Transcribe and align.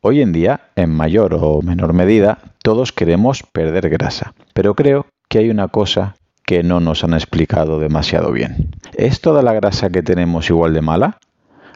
Hoy 0.00 0.22
en 0.22 0.32
día, 0.32 0.70
en 0.76 0.90
mayor 0.90 1.34
o 1.34 1.60
menor 1.62 1.92
medida, 1.92 2.38
todos 2.62 2.92
queremos 2.92 3.42
perder 3.42 3.88
grasa, 3.90 4.34
pero 4.54 4.74
creo 4.74 5.06
que 5.28 5.38
hay 5.38 5.50
una 5.50 5.68
cosa 5.68 6.16
que 6.44 6.62
no 6.62 6.80
nos 6.80 7.04
han 7.04 7.14
explicado 7.14 7.78
demasiado 7.78 8.32
bien. 8.32 8.70
¿Es 8.94 9.20
toda 9.20 9.42
la 9.42 9.52
grasa 9.52 9.90
que 9.90 10.02
tenemos 10.02 10.50
igual 10.50 10.74
de 10.74 10.80
mala? 10.80 11.18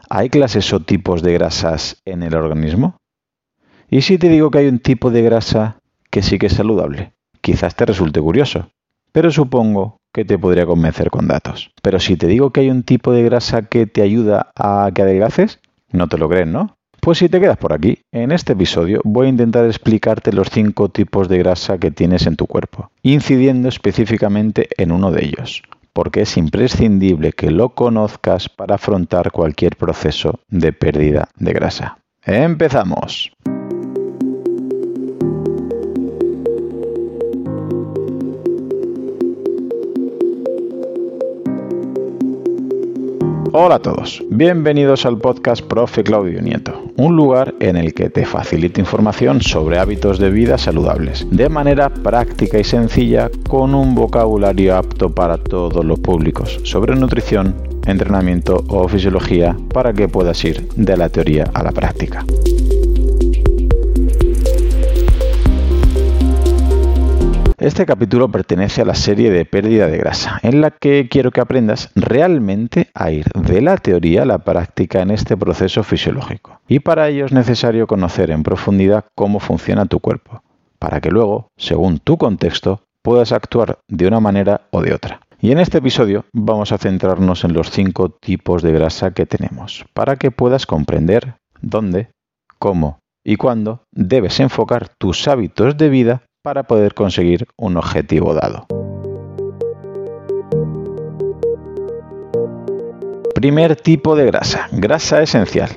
¿Hay 0.09 0.29
clases 0.29 0.71
o 0.73 0.81
tipos 0.81 1.21
de 1.21 1.33
grasas 1.33 2.01
en 2.05 2.23
el 2.23 2.35
organismo? 2.35 2.97
¿Y 3.89 4.01
si 4.01 4.17
te 4.17 4.29
digo 4.29 4.51
que 4.51 4.59
hay 4.59 4.67
un 4.67 4.79
tipo 4.79 5.11
de 5.11 5.21
grasa 5.21 5.77
que 6.09 6.21
sí 6.21 6.37
que 6.37 6.47
es 6.47 6.53
saludable? 6.53 7.13
Quizás 7.41 7.75
te 7.75 7.85
resulte 7.85 8.19
curioso, 8.19 8.69
pero 9.11 9.31
supongo 9.31 9.97
que 10.13 10.25
te 10.25 10.37
podría 10.37 10.65
convencer 10.65 11.09
con 11.09 11.27
datos. 11.27 11.71
Pero 11.81 11.99
si 11.99 12.17
te 12.17 12.27
digo 12.27 12.51
que 12.51 12.61
hay 12.61 12.69
un 12.69 12.83
tipo 12.83 13.11
de 13.11 13.23
grasa 13.23 13.63
que 13.63 13.85
te 13.85 14.01
ayuda 14.01 14.51
a 14.55 14.89
que 14.93 15.03
adelgaces, 15.03 15.59
no 15.91 16.07
te 16.07 16.17
lo 16.17 16.27
crees, 16.27 16.47
¿no? 16.47 16.77
Pues 17.05 17.19
si 17.19 17.29
te 17.29 17.39
quedas 17.39 17.57
por 17.57 17.71
aquí, 17.71 17.99
en 18.11 18.31
este 18.31 18.53
episodio 18.53 18.99
voy 19.03 19.27
a 19.27 19.29
intentar 19.29 19.63
explicarte 19.65 20.33
los 20.33 20.49
cinco 20.49 20.89
tipos 20.89 21.29
de 21.29 21.37
grasa 21.37 21.77
que 21.77 21.91
tienes 21.91 22.25
en 22.25 22.35
tu 22.35 22.47
cuerpo, 22.47 22.89
incidiendo 23.03 23.69
específicamente 23.69 24.69
en 24.75 24.91
uno 24.91 25.11
de 25.11 25.23
ellos, 25.23 25.61
porque 25.93 26.21
es 26.21 26.35
imprescindible 26.35 27.31
que 27.33 27.51
lo 27.51 27.75
conozcas 27.75 28.49
para 28.49 28.73
afrontar 28.73 29.31
cualquier 29.31 29.75
proceso 29.75 30.39
de 30.49 30.73
pérdida 30.73 31.29
de 31.37 31.53
grasa. 31.53 31.99
¡Empezamos! 32.23 33.31
Hola 43.57 43.75
a 43.75 43.79
todos, 43.79 44.21
bienvenidos 44.29 45.05
al 45.05 45.17
podcast 45.17 45.65
Profe 45.65 46.03
Claudio 46.03 46.41
Nieto, 46.41 46.91
un 46.97 47.15
lugar 47.15 47.55
en 47.61 47.77
el 47.77 47.93
que 47.93 48.09
te 48.09 48.25
facilito 48.25 48.81
información 48.81 49.41
sobre 49.41 49.79
hábitos 49.79 50.19
de 50.19 50.29
vida 50.29 50.57
saludables, 50.57 51.25
de 51.31 51.47
manera 51.47 51.89
práctica 51.89 52.59
y 52.59 52.65
sencilla, 52.65 53.31
con 53.47 53.73
un 53.73 53.95
vocabulario 53.95 54.75
apto 54.75 55.09
para 55.09 55.37
todos 55.37 55.85
los 55.85 55.97
públicos, 55.99 56.59
sobre 56.63 56.97
nutrición, 56.97 57.55
entrenamiento 57.85 58.61
o 58.67 58.89
fisiología, 58.89 59.55
para 59.73 59.93
que 59.93 60.09
puedas 60.09 60.43
ir 60.43 60.67
de 60.75 60.97
la 60.97 61.07
teoría 61.07 61.49
a 61.53 61.63
la 61.63 61.71
práctica. 61.71 62.25
Este 67.65 67.87
capítulo 67.87 68.29
pertenece 68.29 68.83
a 68.83 68.85
la 68.85 68.93
serie 68.93 69.31
de 69.31 69.43
pérdida 69.43 69.87
de 69.87 69.97
grasa, 69.97 70.39
en 70.43 70.61
la 70.61 70.69
que 70.69 71.07
quiero 71.09 71.31
que 71.31 71.41
aprendas 71.41 71.89
realmente 71.95 72.91
a 72.93 73.09
ir 73.09 73.25
de 73.33 73.59
la 73.59 73.77
teoría 73.77 74.21
a 74.21 74.25
la 74.25 74.37
práctica 74.37 75.01
en 75.01 75.09
este 75.09 75.35
proceso 75.35 75.81
fisiológico. 75.81 76.61
Y 76.67 76.81
para 76.81 77.09
ello 77.09 77.25
es 77.25 77.31
necesario 77.31 77.87
conocer 77.87 78.29
en 78.29 78.43
profundidad 78.43 79.05
cómo 79.15 79.39
funciona 79.39 79.87
tu 79.87 79.99
cuerpo, 79.99 80.43
para 80.77 81.01
que 81.01 81.09
luego, 81.09 81.47
según 81.57 81.97
tu 81.97 82.19
contexto, 82.19 82.83
puedas 83.01 83.31
actuar 83.31 83.79
de 83.87 84.05
una 84.05 84.19
manera 84.19 84.61
o 84.69 84.83
de 84.83 84.93
otra. 84.93 85.21
Y 85.41 85.51
en 85.51 85.57
este 85.57 85.79
episodio 85.79 86.25
vamos 86.33 86.71
a 86.71 86.77
centrarnos 86.77 87.45
en 87.45 87.53
los 87.53 87.71
cinco 87.71 88.09
tipos 88.09 88.61
de 88.61 88.73
grasa 88.73 89.09
que 89.09 89.25
tenemos, 89.25 89.85
para 89.95 90.17
que 90.17 90.29
puedas 90.29 90.67
comprender 90.67 91.37
dónde, 91.61 92.09
cómo 92.59 92.99
y 93.23 93.37
cuándo 93.37 93.81
debes 93.91 94.39
enfocar 94.39 94.87
tus 94.99 95.27
hábitos 95.27 95.75
de 95.77 95.89
vida 95.89 96.21
para 96.45 96.61
poder 96.61 96.93
conseguir 96.93 97.47
un 97.57 97.75
objetivo 97.75 98.35
dado. 98.35 98.67
Primer 103.33 103.75
tipo 103.75 104.15
de 104.15 104.27
grasa, 104.27 104.69
grasa 104.71 105.23
esencial. 105.23 105.69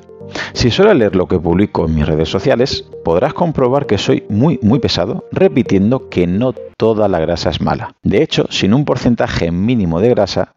Si 0.52 0.70
suele 0.70 0.94
leer 0.94 1.16
lo 1.16 1.26
que 1.26 1.40
publico 1.40 1.86
en 1.86 1.94
mis 1.94 2.06
redes 2.06 2.28
sociales, 2.28 2.84
podrás 3.02 3.32
comprobar 3.32 3.86
que 3.86 3.96
soy 3.96 4.24
muy 4.28 4.60
muy 4.62 4.78
pesado 4.78 5.24
repitiendo 5.32 6.10
que 6.10 6.26
no 6.26 6.52
toda 6.52 7.08
la 7.08 7.18
grasa 7.18 7.48
es 7.48 7.62
mala. 7.62 7.94
De 8.02 8.22
hecho, 8.22 8.44
sin 8.50 8.74
un 8.74 8.84
porcentaje 8.84 9.50
mínimo 9.50 10.02
de 10.02 10.10
grasa, 10.10 10.52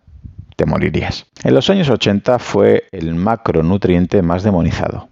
te 0.57 0.65
morirías. 0.65 1.25
En 1.45 1.53
los 1.53 1.69
años 1.69 1.89
80 1.89 2.37
fue 2.37 2.83
el 2.91 3.15
macronutriente 3.15 4.21
más 4.21 4.43
demonizado. 4.43 5.10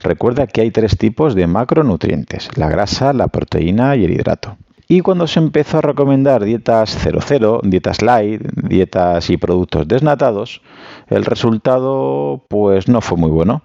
Recuerda 0.00 0.46
que 0.46 0.60
hay 0.60 0.70
tres 0.70 0.96
tipos 0.98 1.34
de 1.34 1.46
macronutrientes, 1.46 2.48
la 2.56 2.68
grasa, 2.68 3.12
la 3.12 3.28
proteína 3.28 3.96
y 3.96 4.04
el 4.04 4.12
hidrato. 4.12 4.56
Y 4.88 5.00
cuando 5.00 5.26
se 5.26 5.40
empezó 5.40 5.78
a 5.78 5.82
recomendar 5.82 6.44
dietas 6.44 6.96
00, 6.96 7.60
dietas 7.64 8.02
light, 8.02 8.42
dietas 8.54 9.30
y 9.30 9.36
productos 9.36 9.88
desnatados, 9.88 10.62
el 11.08 11.24
resultado 11.24 12.44
pues 12.48 12.86
no 12.86 13.00
fue 13.00 13.18
muy 13.18 13.30
bueno. 13.30 13.62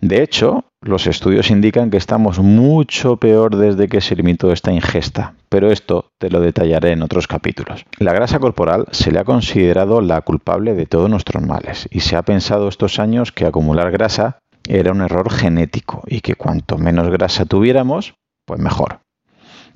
De 0.00 0.22
hecho, 0.22 0.64
los 0.82 1.06
estudios 1.06 1.50
indican 1.50 1.90
que 1.90 1.96
estamos 1.96 2.38
mucho 2.38 3.16
peor 3.16 3.56
desde 3.56 3.88
que 3.88 4.00
se 4.00 4.16
limitó 4.16 4.52
esta 4.52 4.72
ingesta, 4.72 5.34
pero 5.48 5.70
esto 5.70 6.10
te 6.18 6.30
lo 6.30 6.40
detallaré 6.40 6.92
en 6.92 7.02
otros 7.02 7.26
capítulos. 7.26 7.84
La 7.98 8.12
grasa 8.12 8.38
corporal 8.38 8.86
se 8.90 9.10
le 9.10 9.18
ha 9.18 9.24
considerado 9.24 10.00
la 10.00 10.20
culpable 10.20 10.74
de 10.74 10.86
todos 10.86 11.08
nuestros 11.08 11.42
males 11.42 11.88
y 11.90 12.00
se 12.00 12.16
ha 12.16 12.22
pensado 12.22 12.68
estos 12.68 12.98
años 12.98 13.32
que 13.32 13.46
acumular 13.46 13.90
grasa 13.90 14.38
era 14.68 14.92
un 14.92 15.00
error 15.00 15.30
genético 15.30 16.02
y 16.06 16.20
que 16.20 16.34
cuanto 16.34 16.76
menos 16.76 17.08
grasa 17.10 17.46
tuviéramos, 17.46 18.14
pues 18.44 18.60
mejor. 18.60 19.00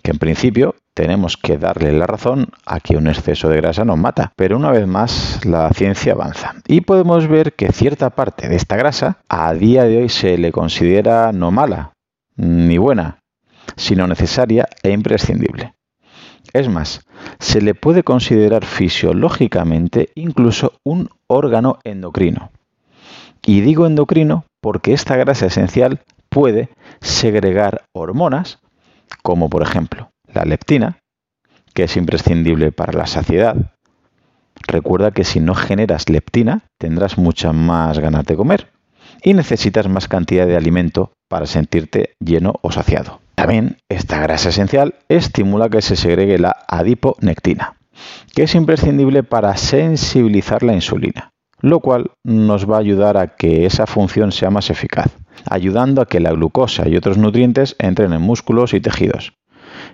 Que 0.03 0.11
en 0.11 0.19
principio 0.19 0.75
tenemos 0.95 1.37
que 1.39 1.57
darle 1.57 1.93
la 1.93 2.07
razón 2.07 2.49
a 2.67 2.79
que 2.81 2.97
un 2.97 3.07
exceso 3.07 3.49
de 3.49 3.57
grasa 3.57 3.85
nos 3.85 3.97
mata, 3.97 4.33
pero 4.37 4.57
una 4.57 4.71
vez 4.71 4.87
más 4.87 5.45
la 5.47 5.71
ciencia 5.71 6.13
avanza 6.13 6.57
y 6.67 6.83
podemos 6.83 7.27
ver 7.27 7.55
que 7.55 7.73
cierta 7.73 8.11
parte 8.11 8.49
de 8.49 8.57
esta 8.57 8.77
grasa 8.77 9.19
a 9.29 9.55
día 9.55 9.85
de 9.85 10.03
hoy 10.03 10.09
se 10.11 10.37
le 10.37 10.53
considera 10.53 11.33
no 11.33 11.51
mala 11.51 11.93
ni 12.37 12.77
buena, 12.77 13.21
sino 13.77 14.07
necesaria 14.07 14.69
e 14.83 14.91
imprescindible. 14.91 15.75
Es 16.53 16.69
más, 16.69 17.01
se 17.39 17.63
le 17.63 17.75
puede 17.75 18.03
considerar 18.03 18.67
fisiológicamente 18.67 20.11
incluso 20.17 20.75
un 20.85 21.09
órgano 21.29 21.79
endocrino. 21.85 22.51
Y 23.45 23.61
digo 23.63 23.87
endocrino 23.87 24.45
porque 24.63 24.95
esta 24.95 25.17
grasa 25.17 25.47
esencial 25.47 26.01
puede 26.31 26.71
segregar 27.01 27.85
hormonas, 27.93 28.61
como 29.23 29.51
por 29.51 29.63
ejemplo 29.63 30.11
la 30.33 30.45
leptina, 30.45 30.99
que 31.75 31.85
es 31.85 31.97
imprescindible 31.97 32.73
para 32.73 32.93
la 32.93 33.07
saciedad. 33.07 33.57
Recuerda 34.67 35.11
que 35.11 35.25
si 35.25 35.41
no 35.41 35.55
generas 35.55 36.09
leptina, 36.09 36.63
tendrás 36.79 37.19
muchas 37.19 37.53
más 37.53 37.99
ganas 37.99 38.25
de 38.25 38.37
comer 38.37 38.71
y 39.23 39.35
necesitas 39.35 39.89
más 39.89 40.09
cantidad 40.09 40.47
de 40.47 40.57
alimento 40.57 41.13
para 41.29 41.47
sentirte 41.47 42.15
lleno 42.21 42.55
o 42.63 42.71
saciado. 42.71 43.21
También 43.35 43.79
esta 43.89 44.21
grasa 44.21 44.51
esencial 44.51 44.95
estimula 45.09 45.69
que 45.69 45.83
se 45.83 45.97
segregue 45.97 46.39
la 46.39 46.57
adiponectina, 46.69 47.75
que 48.35 48.45
es 48.45 48.55
imprescindible 48.55 49.25
para 49.25 49.57
sensibilizar 49.57 50.63
la 50.63 50.75
insulina 50.75 51.32
lo 51.63 51.81
cual 51.81 52.11
nos 52.25 52.71
va 52.71 52.77
a 52.77 52.81
ayudar 52.81 53.17
a 53.17 53.29
que 53.29 53.65
esa 53.65 53.87
función 53.87 54.33
sea 54.33 54.51
más 54.51 54.69
eficaz, 54.69 55.17
ayudando 55.49 56.03
a 56.03 56.07
que 56.07 56.21
la 56.21 56.33
glucosa 56.33 56.89
y 56.89 56.97
otros 56.97 57.17
nutrientes 57.17 57.77
entren 57.79 58.13
en 58.13 58.21
músculos 58.21 58.75
y 58.75 58.81
tejidos, 58.81 59.33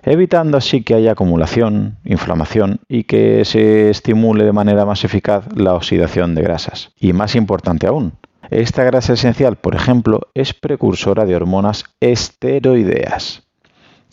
evitando 0.02 0.56
así 0.56 0.82
que 0.82 0.94
haya 0.94 1.12
acumulación, 1.12 1.98
inflamación 2.04 2.80
y 2.88 3.04
que 3.04 3.44
se 3.44 3.90
estimule 3.90 4.44
de 4.44 4.52
manera 4.52 4.84
más 4.86 5.04
eficaz 5.04 5.44
la 5.54 5.74
oxidación 5.74 6.34
de 6.34 6.42
grasas. 6.42 6.90
Y 6.98 7.12
más 7.12 7.36
importante 7.36 7.86
aún, 7.86 8.14
Esta 8.50 8.82
grasa 8.82 9.12
esencial, 9.12 9.56
por 9.56 9.74
ejemplo, 9.74 10.20
es 10.32 10.54
precursora 10.54 11.26
de 11.26 11.36
hormonas 11.36 11.84
esteroideas. 12.00 13.42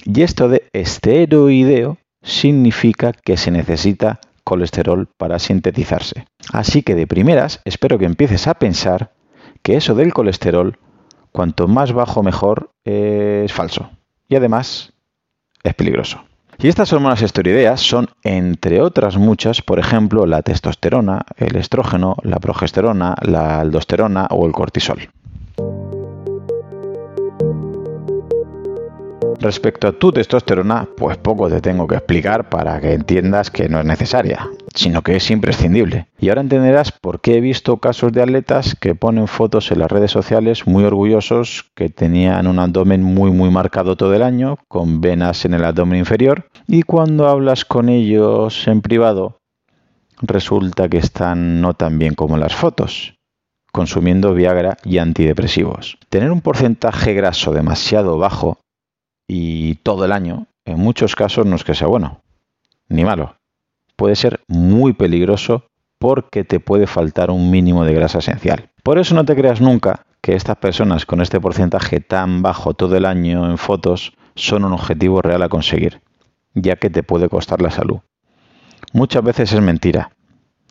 Y 0.03 0.23
esto 0.23 0.49
de 0.49 0.67
esteroideo 0.73 1.97
significa 2.21 3.13
que 3.13 3.37
se 3.37 3.51
necesita 3.51 4.19
colesterol 4.45 5.09
para 5.17 5.39
sintetizarse. 5.39 6.27
Así 6.53 6.83
que 6.83 6.95
de 6.95 7.07
primeras 7.07 7.59
espero 7.65 7.99
que 7.99 8.05
empieces 8.05 8.47
a 8.47 8.53
pensar 8.53 9.11
que 9.61 9.75
eso 9.75 9.95
del 9.95 10.13
colesterol, 10.13 10.77
cuanto 11.33 11.67
más 11.67 11.91
bajo 11.91 12.23
mejor, 12.23 12.71
es 12.85 13.51
falso. 13.51 13.89
Y 14.29 14.37
además 14.37 14.93
es 15.63 15.73
peligroso. 15.73 16.23
Y 16.57 16.69
estas 16.69 16.93
hormonas 16.93 17.21
esteroideas 17.21 17.81
son, 17.81 18.07
entre 18.23 18.79
otras 18.79 19.17
muchas, 19.17 19.61
por 19.61 19.79
ejemplo, 19.79 20.25
la 20.25 20.41
testosterona, 20.41 21.23
el 21.35 21.57
estrógeno, 21.57 22.15
la 22.23 22.39
progesterona, 22.39 23.15
la 23.21 23.59
aldosterona 23.59 24.27
o 24.29 24.45
el 24.45 24.53
cortisol. 24.53 25.09
Respecto 29.45 29.87
a 29.87 29.91
tu 29.91 30.11
testosterona, 30.11 30.89
pues 30.97 31.17
poco 31.17 31.47
te 31.47 31.61
tengo 31.61 31.85
que 31.85 31.93
explicar 31.93 32.49
para 32.49 32.81
que 32.81 32.93
entiendas 32.93 33.51
que 33.51 33.69
no 33.69 33.79
es 33.79 33.85
necesaria, 33.85 34.49
sino 34.73 35.03
que 35.03 35.17
es 35.17 35.29
imprescindible. 35.29 36.07
Y 36.17 36.29
ahora 36.29 36.41
entenderás 36.41 36.91
por 36.91 37.21
qué 37.21 37.35
he 37.37 37.41
visto 37.41 37.77
casos 37.77 38.11
de 38.11 38.23
atletas 38.23 38.73
que 38.73 38.95
ponen 38.95 39.27
fotos 39.27 39.71
en 39.71 39.77
las 39.77 39.91
redes 39.91 40.09
sociales 40.09 40.65
muy 40.65 40.83
orgullosos 40.83 41.69
que 41.75 41.89
tenían 41.89 42.47
un 42.47 42.57
abdomen 42.57 43.03
muy 43.03 43.29
muy 43.29 43.51
marcado 43.51 43.95
todo 43.95 44.15
el 44.15 44.23
año, 44.23 44.57
con 44.67 44.99
venas 44.99 45.45
en 45.45 45.53
el 45.53 45.63
abdomen 45.63 45.99
inferior, 45.99 46.49
y 46.65 46.81
cuando 46.81 47.27
hablas 47.27 47.65
con 47.65 47.87
ellos 47.87 48.67
en 48.67 48.81
privado, 48.81 49.41
resulta 50.23 50.89
que 50.89 50.97
están 50.97 51.61
no 51.61 51.75
tan 51.75 51.99
bien 51.99 52.15
como 52.15 52.37
las 52.37 52.55
fotos 52.55 53.13
consumiendo 53.71 54.33
Viagra 54.33 54.77
y 54.85 54.99
antidepresivos. 54.99 55.97
Tener 56.07 56.31
un 56.31 56.39
porcentaje 56.39 57.13
graso 57.13 57.51
demasiado 57.51 58.17
bajo 58.17 58.57
y 59.27 59.75
todo 59.75 60.05
el 60.05 60.11
año, 60.11 60.47
en 60.65 60.79
muchos 60.79 61.15
casos 61.15 61.45
no 61.45 61.55
es 61.55 61.63
que 61.63 61.75
sea 61.75 61.87
bueno, 61.87 62.21
ni 62.89 63.03
malo. 63.03 63.35
Puede 63.95 64.15
ser 64.15 64.41
muy 64.47 64.93
peligroso 64.93 65.65
porque 65.99 66.43
te 66.43 66.59
puede 66.59 66.87
faltar 66.87 67.31
un 67.31 67.49
mínimo 67.49 67.85
de 67.85 67.93
grasa 67.93 68.19
esencial. 68.19 68.69
Por 68.83 68.99
eso 68.99 69.15
no 69.15 69.25
te 69.25 69.35
creas 69.35 69.61
nunca 69.61 70.05
que 70.21 70.35
estas 70.35 70.57
personas 70.57 71.05
con 71.05 71.21
este 71.21 71.39
porcentaje 71.39 71.99
tan 71.99 72.41
bajo 72.41 72.73
todo 72.73 72.97
el 72.97 73.05
año 73.05 73.49
en 73.49 73.57
fotos 73.57 74.13
son 74.35 74.65
un 74.65 74.73
objetivo 74.73 75.21
real 75.21 75.41
a 75.43 75.49
conseguir, 75.49 76.01
ya 76.53 76.75
que 76.75 76.89
te 76.89 77.03
puede 77.03 77.29
costar 77.29 77.61
la 77.61 77.71
salud. 77.71 77.99
Muchas 78.91 79.23
veces 79.23 79.53
es 79.53 79.61
mentira 79.61 80.11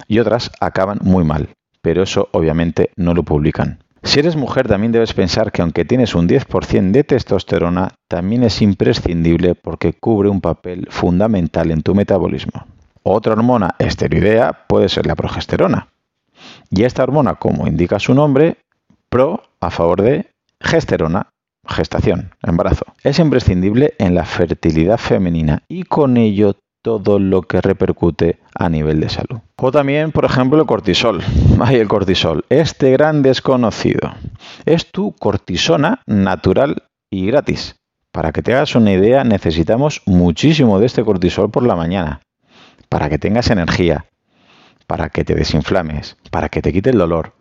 y 0.08 0.18
otras 0.18 0.50
acaban 0.60 0.98
muy 1.02 1.24
mal, 1.24 1.50
pero 1.82 2.02
eso 2.02 2.28
obviamente 2.32 2.90
no 2.96 3.14
lo 3.14 3.22
publican. 3.22 3.82
Si 4.04 4.20
eres 4.20 4.36
mujer 4.36 4.68
también 4.68 4.92
debes 4.92 5.14
pensar 5.14 5.50
que 5.50 5.62
aunque 5.62 5.84
tienes 5.84 6.14
un 6.14 6.28
10% 6.28 6.92
de 6.92 7.04
testosterona, 7.04 7.94
también 8.06 8.44
es 8.44 8.62
imprescindible 8.62 9.54
porque 9.54 9.94
cubre 9.94 10.28
un 10.28 10.40
papel 10.40 10.86
fundamental 10.90 11.70
en 11.70 11.82
tu 11.82 11.94
metabolismo. 11.94 12.66
Otra 13.02 13.32
hormona 13.32 13.74
esteroidea 13.78 14.66
puede 14.68 14.88
ser 14.88 15.06
la 15.06 15.16
progesterona. 15.16 15.88
Y 16.70 16.84
esta 16.84 17.02
hormona, 17.02 17.34
como 17.36 17.66
indica 17.66 17.98
su 17.98 18.14
nombre, 18.14 18.58
pro 19.08 19.42
a 19.60 19.70
favor 19.70 20.02
de 20.02 20.30
gesterona, 20.60 21.30
gestación, 21.66 22.30
embarazo. 22.42 22.84
Es 23.02 23.18
imprescindible 23.18 23.94
en 23.98 24.14
la 24.14 24.26
fertilidad 24.26 24.98
femenina 24.98 25.62
y 25.66 25.84
con 25.84 26.18
ello 26.18 26.56
todo 26.84 27.18
lo 27.18 27.40
que 27.40 27.62
repercute 27.62 28.40
a 28.54 28.68
nivel 28.68 29.00
de 29.00 29.08
salud. 29.08 29.40
O 29.56 29.72
también, 29.72 30.12
por 30.12 30.26
ejemplo, 30.26 30.60
el 30.60 30.66
cortisol. 30.66 31.22
Ay, 31.60 31.76
el 31.76 31.88
cortisol, 31.88 32.44
este 32.50 32.90
gran 32.90 33.22
desconocido. 33.22 34.12
Es 34.66 34.92
tu 34.92 35.12
cortisona 35.12 36.02
natural 36.06 36.82
y 37.10 37.26
gratis. 37.26 37.76
Para 38.12 38.32
que 38.32 38.42
te 38.42 38.52
hagas 38.52 38.76
una 38.76 38.92
idea, 38.92 39.24
necesitamos 39.24 40.02
muchísimo 40.04 40.78
de 40.78 40.84
este 40.84 41.02
cortisol 41.02 41.50
por 41.50 41.62
la 41.62 41.74
mañana, 41.74 42.20
para 42.90 43.08
que 43.08 43.18
tengas 43.18 43.50
energía, 43.50 44.04
para 44.86 45.08
que 45.08 45.24
te 45.24 45.34
desinflames, 45.34 46.18
para 46.30 46.50
que 46.50 46.60
te 46.60 46.70
quite 46.70 46.90
el 46.90 46.98
dolor. 46.98 47.32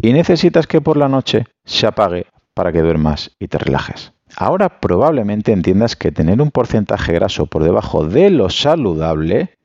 Y 0.00 0.12
necesitas 0.12 0.68
que 0.68 0.80
por 0.80 0.96
la 0.96 1.08
noche 1.08 1.46
se 1.64 1.88
apague 1.88 2.26
para 2.54 2.70
que 2.70 2.82
duermas 2.82 3.32
y 3.40 3.48
te 3.48 3.58
relajes. 3.58 4.12
Ahora 4.34 4.80
probablemente 4.80 5.52
entiendas 5.52 5.96
que 5.96 6.12
tener 6.12 6.42
un 6.42 6.50
porcentaje 6.50 7.12
graso 7.12 7.46
por 7.46 7.62
debajo 7.62 8.06
de 8.06 8.30
lo 8.30 8.50
saludable 8.50 9.56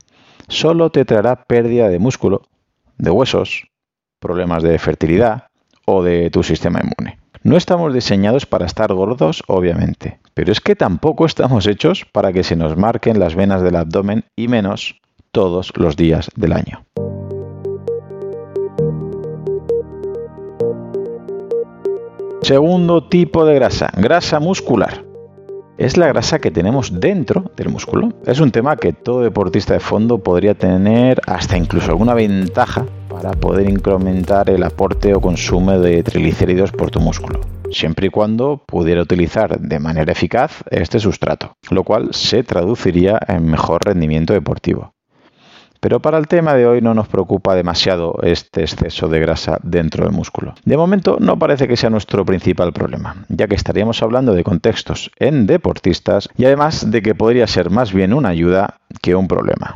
solo 0.48 0.92
te 0.92 1.06
traerá 1.06 1.44
pérdida 1.44 1.90
de 1.90 2.00
músculo, 2.00 2.44
de 2.98 3.10
huesos, 3.10 3.68
problemas 4.20 4.64
de 4.64 4.78
fertilidad 4.78 5.48
o 5.86 6.04
de 6.04 6.30
tu 6.30 6.44
sistema 6.44 6.80
inmune. 6.80 7.20
No 7.44 7.58
estamos 7.58 7.94
diseñados 7.94 8.46
para 8.46 8.68
estar 8.68 8.94
gordos, 8.94 9.44
obviamente, 9.48 10.20
pero 10.36 10.52
es 10.52 10.62
que 10.62 10.76
tampoco 10.76 11.26
estamos 11.26 11.66
hechos 11.66 12.06
para 12.12 12.32
que 12.32 12.44
se 12.44 12.56
nos 12.56 12.78
marquen 12.78 13.20
las 13.20 13.34
venas 13.34 13.64
del 13.64 13.78
abdomen 13.78 14.26
y 14.36 14.48
menos 14.48 15.02
todos 15.32 15.74
los 15.76 15.96
días 15.96 16.30
del 16.36 16.54
año. 16.54 16.86
Segundo 22.42 23.04
tipo 23.04 23.46
de 23.46 23.54
grasa, 23.54 23.92
grasa 23.96 24.40
muscular. 24.40 25.06
Es 25.78 25.96
la 25.96 26.08
grasa 26.08 26.40
que 26.40 26.50
tenemos 26.50 27.00
dentro 27.00 27.52
del 27.56 27.70
músculo. 27.70 28.10
Es 28.26 28.40
un 28.40 28.52
tema 28.52 28.78
que 28.78 28.94
todo 28.94 29.22
deportista 29.22 29.76
de 29.76 29.80
fondo 29.80 30.18
podría 30.18 30.56
tener 30.56 31.22
hasta 31.28 31.56
incluso 31.56 31.92
alguna 31.92 32.16
ventaja 32.16 32.88
para 33.10 33.32
poder 33.34 33.70
incrementar 33.70 34.50
el 34.50 34.64
aporte 34.64 35.14
o 35.14 35.22
consumo 35.22 35.78
de 35.78 36.02
triglicéridos 36.02 36.72
por 36.72 36.90
tu 36.90 37.00
músculo, 37.00 37.42
siempre 37.70 38.08
y 38.08 38.10
cuando 38.10 38.64
pudiera 38.66 39.04
utilizar 39.04 39.60
de 39.60 39.80
manera 39.80 40.12
eficaz 40.12 40.64
este 40.72 41.00
sustrato, 41.00 41.54
lo 41.70 41.84
cual 41.84 42.10
se 42.12 42.44
traduciría 42.44 43.20
en 43.28 43.46
mejor 43.46 43.86
rendimiento 43.86 44.34
deportivo. 44.34 44.94
Pero 45.82 46.00
para 46.00 46.20
el 46.20 46.28
tema 46.28 46.54
de 46.54 46.68
hoy 46.68 46.80
no 46.80 46.94
nos 46.94 47.08
preocupa 47.08 47.56
demasiado 47.56 48.20
este 48.22 48.62
exceso 48.62 49.08
de 49.08 49.20
grasa 49.20 49.58
dentro 49.64 50.06
del 50.06 50.14
músculo. 50.14 50.54
De 50.64 50.78
momento 50.78 51.18
no 51.20 51.40
parece 51.40 51.68
que 51.68 51.76
sea 51.76 51.90
nuestro 51.90 52.24
principal 52.24 52.72
problema, 52.72 53.26
ya 53.30 53.48
que 53.48 53.56
estaríamos 53.56 54.04
hablando 54.04 54.36
de 54.36 54.44
contextos 54.44 55.10
en 55.18 55.48
deportistas 55.48 56.30
y 56.38 56.46
además 56.46 56.92
de 56.92 57.02
que 57.02 57.16
podría 57.16 57.48
ser 57.48 57.72
más 57.72 57.92
bien 57.94 58.14
una 58.14 58.30
ayuda 58.30 58.78
que 59.02 59.16
un 59.16 59.28
problema. 59.28 59.76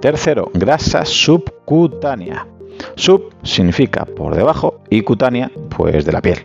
Tercero, 0.00 0.50
grasa 0.52 1.04
subcutánea. 1.04 2.48
Sub 2.96 3.34
significa 3.44 4.04
por 4.04 4.34
debajo 4.34 4.80
y 4.90 5.02
cutánea 5.02 5.52
pues 5.76 6.04
de 6.04 6.12
la 6.12 6.22
piel. 6.22 6.44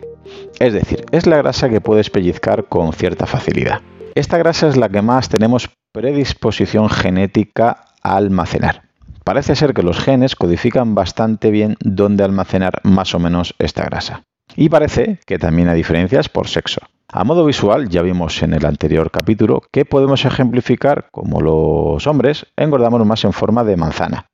Es 0.60 0.74
decir, 0.74 1.04
es 1.10 1.26
la 1.26 1.38
grasa 1.38 1.68
que 1.68 1.80
puedes 1.80 2.08
pellizcar 2.08 2.66
con 2.66 2.92
cierta 2.92 3.26
facilidad. 3.26 3.80
Esta 4.14 4.36
grasa 4.36 4.68
es 4.68 4.76
la 4.76 4.90
que 4.90 5.00
más 5.00 5.30
tenemos 5.30 5.70
predisposición 5.90 6.90
genética 6.90 7.84
a 8.02 8.16
almacenar. 8.16 8.82
Parece 9.24 9.56
ser 9.56 9.72
que 9.72 9.82
los 9.82 9.98
genes 10.00 10.36
codifican 10.36 10.94
bastante 10.94 11.50
bien 11.50 11.76
dónde 11.80 12.22
almacenar 12.22 12.80
más 12.82 13.14
o 13.14 13.18
menos 13.18 13.54
esta 13.58 13.84
grasa. 13.84 14.24
Y 14.54 14.68
parece 14.68 15.18
que 15.24 15.38
también 15.38 15.68
hay 15.68 15.76
diferencias 15.76 16.28
por 16.28 16.48
sexo. 16.48 16.80
A 17.10 17.24
modo 17.24 17.46
visual, 17.46 17.88
ya 17.88 18.02
vimos 18.02 18.42
en 18.42 18.52
el 18.52 18.66
anterior 18.66 19.10
capítulo 19.10 19.62
que 19.70 19.86
podemos 19.86 20.26
ejemplificar 20.26 21.08
como 21.10 21.40
los 21.40 22.06
hombres 22.06 22.46
engordamos 22.56 23.06
más 23.06 23.24
en 23.24 23.32
forma 23.32 23.64
de 23.64 23.76
manzana, 23.76 24.26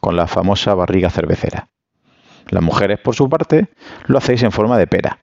con 0.00 0.16
la 0.16 0.26
famosa 0.26 0.74
barriga 0.74 1.08
cervecera. 1.08 1.68
Las 2.50 2.62
mujeres, 2.62 3.00
por 3.00 3.14
su 3.14 3.30
parte, 3.30 3.68
lo 4.06 4.18
hacéis 4.18 4.42
en 4.42 4.52
forma 4.52 4.76
de 4.76 4.86
pera, 4.86 5.20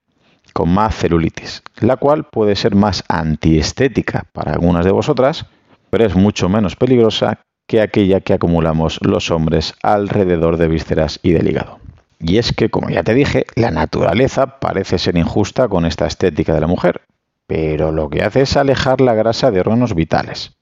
con 0.53 0.69
más 0.69 0.95
celulitis, 0.95 1.63
la 1.79 1.97
cual 1.97 2.25
puede 2.25 2.55
ser 2.55 2.75
más 2.75 3.03
antiestética 3.09 4.25
para 4.31 4.53
algunas 4.53 4.85
de 4.85 4.91
vosotras, 4.91 5.45
pero 5.89 6.05
es 6.05 6.15
mucho 6.15 6.47
menos 6.47 6.75
peligrosa 6.75 7.39
que 7.67 7.81
aquella 7.81 8.21
que 8.21 8.33
acumulamos 8.33 8.99
los 9.01 9.31
hombres 9.31 9.75
alrededor 9.83 10.57
de 10.57 10.67
vísceras 10.67 11.19
y 11.23 11.31
del 11.31 11.49
hígado. 11.49 11.79
Y 12.19 12.37
es 12.37 12.53
que, 12.53 12.69
como 12.69 12.89
ya 12.89 13.03
te 13.03 13.13
dije, 13.13 13.45
la 13.55 13.71
naturaleza 13.71 14.59
parece 14.59 14.97
ser 14.97 15.17
injusta 15.17 15.67
con 15.67 15.85
esta 15.85 16.05
estética 16.05 16.53
de 16.53 16.61
la 16.61 16.67
mujer, 16.67 17.01
pero 17.47 17.91
lo 17.91 18.09
que 18.09 18.23
hace 18.23 18.41
es 18.41 18.55
alejar 18.55 19.01
la 19.01 19.13
grasa 19.13 19.51
de 19.51 19.59
órganos 19.59 19.93
vitales, 19.93 20.55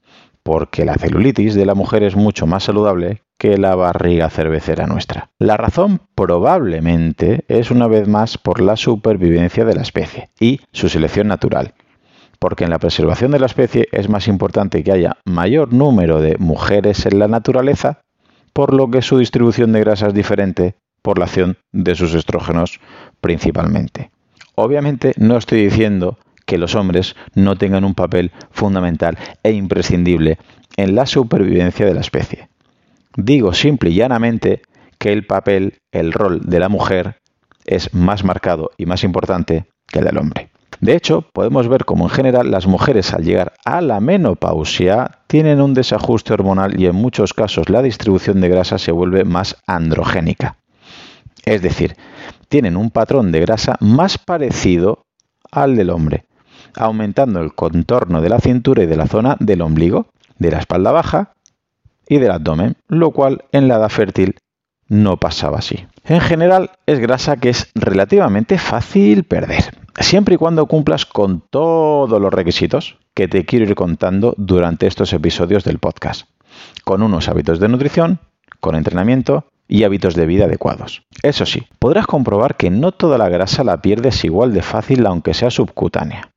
porque 0.43 0.85
la 0.85 0.95
celulitis 0.95 1.55
de 1.55 1.65
la 1.65 1.75
mujer 1.75 2.03
es 2.03 2.15
mucho 2.15 2.47
más 2.47 2.63
saludable 2.63 3.21
que 3.37 3.57
la 3.57 3.75
barriga 3.75 4.29
cervecera 4.29 4.87
nuestra. 4.87 5.29
La 5.39 5.57
razón 5.57 6.01
probablemente 6.15 7.43
es 7.47 7.71
una 7.71 7.87
vez 7.87 8.07
más 8.07 8.37
por 8.37 8.61
la 8.61 8.75
supervivencia 8.75 9.65
de 9.65 9.75
la 9.75 9.81
especie 9.81 10.29
y 10.39 10.61
su 10.71 10.89
selección 10.89 11.27
natural, 11.27 11.73
porque 12.39 12.63
en 12.63 12.69
la 12.69 12.79
preservación 12.79 13.31
de 13.31 13.39
la 13.39 13.47
especie 13.47 13.87
es 13.91 14.09
más 14.09 14.27
importante 14.27 14.83
que 14.83 14.91
haya 14.91 15.17
mayor 15.25 15.73
número 15.73 16.21
de 16.21 16.37
mujeres 16.37 17.05
en 17.05 17.19
la 17.19 17.27
naturaleza, 17.27 18.01
por 18.53 18.73
lo 18.73 18.89
que 18.91 19.01
su 19.01 19.17
distribución 19.17 19.71
de 19.71 19.79
grasa 19.79 20.07
es 20.07 20.13
diferente 20.13 20.75
por 21.01 21.17
la 21.17 21.25
acción 21.25 21.57
de 21.71 21.95
sus 21.95 22.13
estrógenos 22.13 22.79
principalmente. 23.21 24.11
Obviamente 24.55 25.13
no 25.17 25.37
estoy 25.37 25.63
diciendo 25.63 26.17
que 26.51 26.57
los 26.57 26.75
hombres 26.75 27.15
no 27.33 27.55
tengan 27.55 27.85
un 27.85 27.95
papel 27.95 28.33
fundamental 28.49 29.17
e 29.41 29.53
imprescindible 29.53 30.37
en 30.75 30.95
la 30.95 31.05
supervivencia 31.05 31.85
de 31.85 31.93
la 31.93 32.01
especie. 32.01 32.49
Digo 33.15 33.53
simple 33.53 33.91
y 33.91 33.93
llanamente 33.93 34.61
que 34.97 35.13
el 35.13 35.25
papel, 35.25 35.79
el 35.93 36.11
rol 36.11 36.41
de 36.41 36.59
la 36.59 36.67
mujer 36.67 37.21
es 37.63 37.93
más 37.93 38.25
marcado 38.25 38.71
y 38.77 38.85
más 38.85 39.05
importante 39.05 39.63
que 39.87 39.99
el 39.99 40.05
del 40.05 40.17
hombre. 40.17 40.49
De 40.81 40.93
hecho, 40.93 41.21
podemos 41.21 41.69
ver 41.69 41.85
cómo 41.85 42.03
en 42.03 42.09
general 42.09 42.51
las 42.51 42.67
mujeres 42.67 43.13
al 43.13 43.23
llegar 43.23 43.53
a 43.63 43.79
la 43.79 44.01
menopausia 44.01 45.19
tienen 45.27 45.61
un 45.61 45.73
desajuste 45.73 46.33
hormonal 46.33 46.77
y 46.77 46.85
en 46.85 46.97
muchos 46.97 47.33
casos 47.33 47.69
la 47.69 47.81
distribución 47.81 48.41
de 48.41 48.49
grasa 48.49 48.77
se 48.77 48.91
vuelve 48.91 49.23
más 49.23 49.55
androgénica. 49.67 50.57
Es 51.45 51.61
decir, 51.61 51.95
tienen 52.49 52.75
un 52.75 52.91
patrón 52.91 53.31
de 53.31 53.39
grasa 53.39 53.77
más 53.79 54.17
parecido 54.17 55.05
al 55.49 55.77
del 55.77 55.91
hombre, 55.91 56.25
aumentando 56.75 57.41
el 57.41 57.53
contorno 57.53 58.21
de 58.21 58.29
la 58.29 58.39
cintura 58.39 58.83
y 58.83 58.87
de 58.87 58.97
la 58.97 59.07
zona 59.07 59.37
del 59.39 59.61
ombligo, 59.61 60.07
de 60.37 60.51
la 60.51 60.59
espalda 60.59 60.91
baja 60.91 61.33
y 62.07 62.17
del 62.17 62.31
abdomen, 62.31 62.75
lo 62.87 63.11
cual 63.11 63.45
en 63.51 63.67
la 63.67 63.75
edad 63.75 63.89
fértil 63.89 64.35
no 64.87 65.17
pasaba 65.17 65.59
así. 65.59 65.85
En 66.05 66.19
general 66.19 66.71
es 66.85 66.99
grasa 66.99 67.37
que 67.37 67.49
es 67.49 67.69
relativamente 67.75 68.57
fácil 68.57 69.23
perder 69.23 69.81
siempre 69.99 70.35
y 70.35 70.37
cuando 70.37 70.65
cumplas 70.65 71.05
con 71.05 71.41
todos 71.41 72.21
los 72.21 72.33
requisitos 72.33 72.97
que 73.13 73.27
te 73.27 73.45
quiero 73.45 73.65
ir 73.65 73.75
contando 73.75 74.33
durante 74.37 74.87
estos 74.87 75.13
episodios 75.13 75.63
del 75.63 75.79
podcast, 75.79 76.27
con 76.83 77.03
unos 77.03 77.27
hábitos 77.29 77.59
de 77.59 77.67
nutrición, 77.67 78.19
con 78.59 78.75
entrenamiento 78.75 79.45
y 79.67 79.83
hábitos 79.83 80.15
de 80.15 80.25
vida 80.25 80.45
adecuados. 80.45 81.03
Eso 81.23 81.45
sí, 81.45 81.63
podrás 81.79 82.07
comprobar 82.07 82.55
que 82.55 82.69
no 82.69 82.91
toda 82.91 83.17
la 83.17 83.29
grasa 83.29 83.63
la 83.63 83.81
pierdes 83.81 84.23
igual 84.23 84.53
de 84.53 84.61
fácil 84.61 85.05
aunque 85.05 85.33
sea 85.33 85.49
subcutánea. 85.49 86.29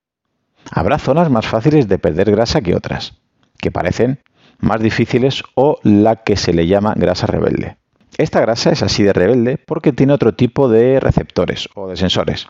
Habrá 0.71 0.99
zonas 0.99 1.30
más 1.30 1.47
fáciles 1.47 1.88
de 1.88 1.99
perder 1.99 2.30
grasa 2.30 2.61
que 2.61 2.75
otras, 2.75 3.14
que 3.59 3.71
parecen 3.71 4.21
más 4.59 4.80
difíciles 4.80 5.42
o 5.54 5.78
la 5.83 6.16
que 6.16 6.37
se 6.37 6.52
le 6.52 6.66
llama 6.66 6.94
grasa 6.97 7.26
rebelde. 7.26 7.76
Esta 8.16 8.40
grasa 8.40 8.71
es 8.71 8.83
así 8.83 9.02
de 9.02 9.12
rebelde 9.12 9.59
porque 9.59 9.92
tiene 9.92 10.12
otro 10.12 10.35
tipo 10.35 10.68
de 10.68 11.00
receptores 11.00 11.68
o 11.75 11.88
de 11.88 11.97
sensores, 11.97 12.47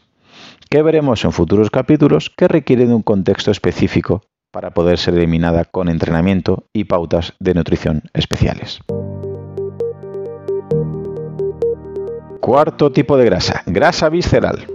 que 0.69 0.83
veremos 0.83 1.25
en 1.25 1.33
futuros 1.33 1.71
capítulos 1.71 2.31
que 2.37 2.49
requiere 2.49 2.87
de 2.87 2.95
un 2.95 3.03
contexto 3.03 3.51
específico 3.51 4.23
para 4.51 4.71
poder 4.71 4.99
ser 4.99 5.15
eliminada 5.15 5.65
con 5.65 5.89
entrenamiento 5.89 6.65
y 6.73 6.85
pautas 6.85 7.35
de 7.41 7.55
nutrición 7.55 8.03
especiales. 8.13 8.81
Cuarto 12.41 12.93
tipo 12.93 13.17
de 13.17 13.25
grasa, 13.25 13.63
grasa 13.67 14.11
visceral. 14.11 14.74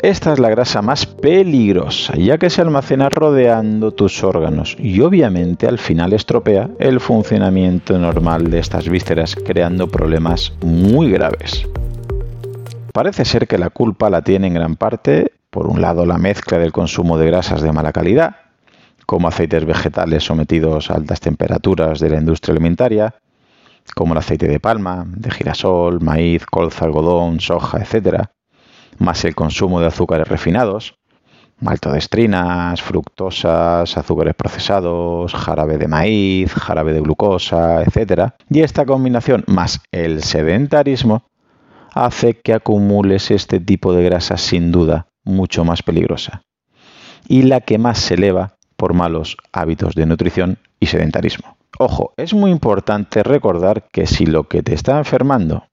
Esta 0.00 0.32
es 0.32 0.38
la 0.38 0.48
grasa 0.48 0.82
más 0.82 1.06
peligrosa, 1.06 2.14
ya 2.16 2.38
que 2.38 2.50
se 2.50 2.60
almacena 2.60 3.08
rodeando 3.08 3.92
tus 3.92 4.24
órganos 4.24 4.76
y 4.78 5.00
obviamente 5.00 5.68
al 5.68 5.78
final 5.78 6.12
estropea 6.12 6.70
el 6.78 6.98
funcionamiento 6.98 7.98
normal 7.98 8.50
de 8.50 8.58
estas 8.58 8.88
vísceras, 8.88 9.36
creando 9.36 9.88
problemas 9.88 10.52
muy 10.62 11.10
graves. 11.10 11.66
Parece 12.92 13.24
ser 13.24 13.46
que 13.46 13.58
la 13.58 13.70
culpa 13.70 14.10
la 14.10 14.22
tiene 14.22 14.48
en 14.48 14.54
gran 14.54 14.76
parte, 14.76 15.32
por 15.50 15.66
un 15.66 15.80
lado, 15.80 16.04
la 16.04 16.18
mezcla 16.18 16.58
del 16.58 16.72
consumo 16.72 17.16
de 17.16 17.26
grasas 17.26 17.62
de 17.62 17.72
mala 17.72 17.92
calidad, 17.92 18.36
como 19.06 19.28
aceites 19.28 19.64
vegetales 19.64 20.24
sometidos 20.24 20.90
a 20.90 20.94
altas 20.94 21.20
temperaturas 21.20 22.00
de 22.00 22.10
la 22.10 22.18
industria 22.18 22.52
alimentaria, 22.52 23.14
como 23.94 24.14
el 24.14 24.18
aceite 24.18 24.48
de 24.48 24.58
palma, 24.58 25.04
de 25.06 25.30
girasol, 25.30 26.00
maíz, 26.00 26.44
colza, 26.46 26.84
algodón, 26.84 27.40
soja, 27.40 27.78
etc., 27.78 28.26
más 29.02 29.24
el 29.24 29.34
consumo 29.34 29.80
de 29.80 29.88
azúcares 29.88 30.28
refinados, 30.28 30.94
maltodestrinas, 31.60 32.82
fructosas, 32.82 33.96
azúcares 33.96 34.34
procesados, 34.34 35.34
jarabe 35.34 35.78
de 35.78 35.88
maíz, 35.88 36.52
jarabe 36.52 36.92
de 36.92 37.00
glucosa, 37.00 37.82
etc. 37.82 38.32
Y 38.50 38.60
esta 38.60 38.84
combinación 38.84 39.44
más 39.46 39.80
el 39.92 40.22
sedentarismo 40.22 41.24
hace 41.94 42.40
que 42.40 42.54
acumules 42.54 43.30
este 43.30 43.60
tipo 43.60 43.92
de 43.92 44.04
grasa 44.04 44.36
sin 44.36 44.72
duda 44.72 45.06
mucho 45.24 45.64
más 45.64 45.82
peligrosa 45.82 46.42
y 47.28 47.42
la 47.42 47.60
que 47.60 47.78
más 47.78 47.98
se 47.98 48.14
eleva 48.14 48.56
por 48.76 48.94
malos 48.94 49.36
hábitos 49.52 49.94
de 49.94 50.06
nutrición 50.06 50.58
y 50.80 50.86
sedentarismo. 50.86 51.56
Ojo, 51.78 52.12
es 52.16 52.34
muy 52.34 52.50
importante 52.50 53.22
recordar 53.22 53.88
que 53.92 54.06
si 54.06 54.26
lo 54.26 54.48
que 54.48 54.62
te 54.62 54.74
está 54.74 54.98
enfermando 54.98 55.66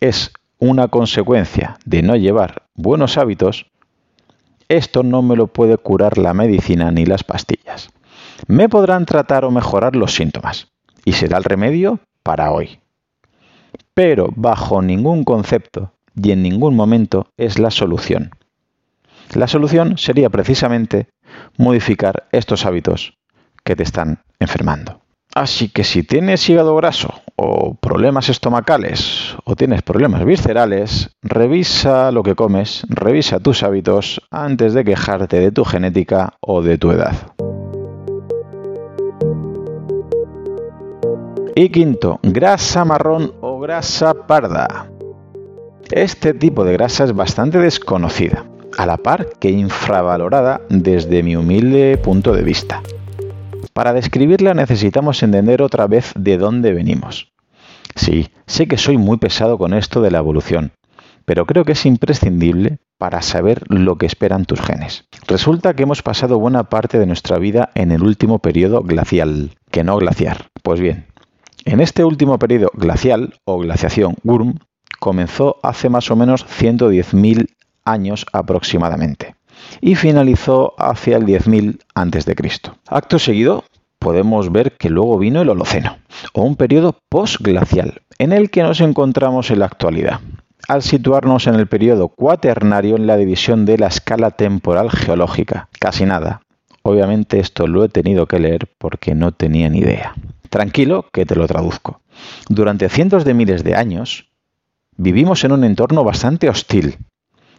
es 0.00 0.32
una 0.64 0.88
consecuencia 0.88 1.76
de 1.84 2.02
no 2.02 2.16
llevar 2.16 2.62
buenos 2.74 3.18
hábitos, 3.18 3.66
esto 4.68 5.02
no 5.02 5.20
me 5.20 5.36
lo 5.36 5.46
puede 5.46 5.76
curar 5.76 6.16
la 6.16 6.32
medicina 6.32 6.90
ni 6.90 7.04
las 7.04 7.22
pastillas. 7.22 7.90
Me 8.46 8.70
podrán 8.70 9.04
tratar 9.04 9.44
o 9.44 9.50
mejorar 9.50 9.94
los 9.94 10.14
síntomas 10.14 10.72
y 11.04 11.12
será 11.12 11.36
el 11.36 11.44
remedio 11.44 12.00
para 12.22 12.50
hoy, 12.50 12.80
pero 13.92 14.30
bajo 14.34 14.80
ningún 14.80 15.24
concepto 15.24 15.92
y 16.16 16.30
en 16.30 16.42
ningún 16.42 16.74
momento 16.74 17.26
es 17.36 17.58
la 17.58 17.70
solución. 17.70 18.30
La 19.34 19.48
solución 19.48 19.98
sería 19.98 20.30
precisamente 20.30 21.08
modificar 21.58 22.26
estos 22.32 22.64
hábitos 22.64 23.18
que 23.64 23.76
te 23.76 23.82
están 23.82 24.22
enfermando. 24.40 25.03
Así 25.34 25.68
que 25.68 25.82
si 25.82 26.04
tienes 26.04 26.48
hígado 26.48 26.76
graso 26.76 27.12
o 27.34 27.74
problemas 27.74 28.28
estomacales 28.28 29.34
o 29.44 29.56
tienes 29.56 29.82
problemas 29.82 30.24
viscerales, 30.24 31.10
revisa 31.22 32.12
lo 32.12 32.22
que 32.22 32.36
comes, 32.36 32.86
revisa 32.88 33.40
tus 33.40 33.64
hábitos 33.64 34.22
antes 34.30 34.74
de 34.74 34.84
quejarte 34.84 35.40
de 35.40 35.50
tu 35.50 35.64
genética 35.64 36.34
o 36.40 36.62
de 36.62 36.78
tu 36.78 36.92
edad. 36.92 37.14
Y 41.56 41.68
quinto, 41.70 42.20
grasa 42.22 42.84
marrón 42.84 43.32
o 43.40 43.58
grasa 43.58 44.14
parda. 44.14 44.88
Este 45.90 46.32
tipo 46.32 46.64
de 46.64 46.74
grasa 46.74 47.04
es 47.04 47.12
bastante 47.12 47.58
desconocida, 47.58 48.44
a 48.78 48.86
la 48.86 48.98
par 48.98 49.30
que 49.40 49.50
infravalorada 49.50 50.60
desde 50.68 51.24
mi 51.24 51.34
humilde 51.34 51.98
punto 51.98 52.32
de 52.32 52.42
vista. 52.42 52.82
Para 53.74 53.92
describirla 53.92 54.54
necesitamos 54.54 55.20
entender 55.24 55.60
otra 55.60 55.88
vez 55.88 56.12
de 56.16 56.38
dónde 56.38 56.72
venimos. 56.72 57.32
Sí, 57.96 58.28
sé 58.46 58.68
que 58.68 58.78
soy 58.78 58.98
muy 58.98 59.16
pesado 59.16 59.58
con 59.58 59.74
esto 59.74 60.00
de 60.00 60.12
la 60.12 60.18
evolución, 60.18 60.70
pero 61.24 61.44
creo 61.44 61.64
que 61.64 61.72
es 61.72 61.84
imprescindible 61.84 62.78
para 62.98 63.20
saber 63.20 63.64
lo 63.68 63.98
que 63.98 64.06
esperan 64.06 64.44
tus 64.44 64.60
genes. 64.60 65.08
Resulta 65.26 65.74
que 65.74 65.82
hemos 65.82 66.02
pasado 66.02 66.38
buena 66.38 66.70
parte 66.70 67.00
de 67.00 67.06
nuestra 67.06 67.38
vida 67.38 67.70
en 67.74 67.90
el 67.90 68.04
último 68.04 68.38
periodo 68.38 68.82
glacial, 68.82 69.50
que 69.72 69.82
no 69.82 69.96
glaciar. 69.96 70.46
Pues 70.62 70.78
bien, 70.78 71.06
en 71.64 71.80
este 71.80 72.04
último 72.04 72.38
periodo 72.38 72.70
glacial 72.74 73.34
o 73.44 73.58
glaciación 73.58 74.14
Gurm 74.22 74.60
comenzó 75.00 75.56
hace 75.64 75.88
más 75.88 76.12
o 76.12 76.16
menos 76.16 76.46
110.000 76.46 77.48
años 77.84 78.24
aproximadamente 78.32 79.23
y 79.80 79.94
finalizó 79.94 80.74
hacia 80.78 81.16
el 81.16 81.24
10.000 81.24 81.80
a.C. 81.94 82.34
Acto 82.88 83.18
seguido 83.18 83.64
podemos 83.98 84.52
ver 84.52 84.72
que 84.72 84.90
luego 84.90 85.18
vino 85.18 85.42
el 85.42 85.48
Holoceno 85.48 85.96
o 86.34 86.42
un 86.42 86.56
periodo 86.56 86.98
postglacial 87.08 88.02
en 88.18 88.32
el 88.32 88.50
que 88.50 88.62
nos 88.62 88.80
encontramos 88.80 89.50
en 89.50 89.60
la 89.60 89.66
actualidad. 89.66 90.20
Al 90.68 90.82
situarnos 90.82 91.46
en 91.46 91.54
el 91.54 91.66
periodo 91.66 92.08
cuaternario 92.08 92.96
en 92.96 93.06
la 93.06 93.16
división 93.16 93.64
de 93.64 93.78
la 93.78 93.88
escala 93.88 94.30
temporal 94.30 94.90
geológica, 94.90 95.68
casi 95.78 96.06
nada. 96.06 96.42
Obviamente 96.82 97.38
esto 97.38 97.66
lo 97.66 97.84
he 97.84 97.88
tenido 97.88 98.26
que 98.26 98.38
leer 98.38 98.68
porque 98.78 99.14
no 99.14 99.32
tenía 99.32 99.68
ni 99.70 99.78
idea. 99.78 100.14
Tranquilo, 100.50 101.06
que 101.12 101.26
te 101.26 101.34
lo 101.34 101.46
traduzco. 101.46 102.00
Durante 102.48 102.88
cientos 102.88 103.24
de 103.24 103.34
miles 103.34 103.64
de 103.64 103.74
años, 103.74 104.28
vivimos 104.96 105.44
en 105.44 105.52
un 105.52 105.64
entorno 105.64 106.04
bastante 106.04 106.48
hostil. 106.48 106.98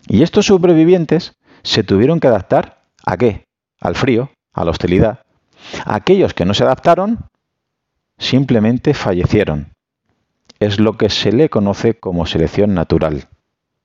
Y 0.07 0.21
estos 0.21 0.45
sobrevivientes 0.45 1.35
se 1.65 1.83
tuvieron 1.83 2.19
que 2.19 2.27
adaptar 2.27 2.83
a 3.05 3.17
qué? 3.17 3.45
Al 3.81 3.95
frío, 3.95 4.29
a 4.53 4.63
la 4.63 4.71
hostilidad. 4.71 5.19
Aquellos 5.83 6.33
que 6.33 6.45
no 6.45 6.53
se 6.53 6.63
adaptaron 6.63 7.25
simplemente 8.17 8.93
fallecieron. 8.93 9.73
Es 10.59 10.79
lo 10.79 10.95
que 10.95 11.09
se 11.09 11.31
le 11.31 11.49
conoce 11.49 11.95
como 11.95 12.27
selección 12.27 12.73
natural. 12.75 13.27